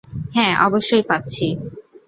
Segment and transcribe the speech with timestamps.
[0.35, 1.47] হ্যাঁ, অবশ্যই পাচ্ছি।